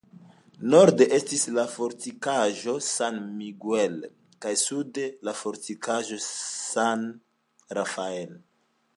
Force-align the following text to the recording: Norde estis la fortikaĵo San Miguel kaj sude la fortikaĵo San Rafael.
Norde 0.73 1.05
estis 1.15 1.41
la 1.57 1.63
fortikaĵo 1.73 2.73
San 2.85 3.19
Miguel 3.41 3.99
kaj 4.45 4.53
sude 4.61 5.03
la 5.29 5.33
fortikaĵo 5.41 6.17
San 6.29 7.05
Rafael. 7.79 8.33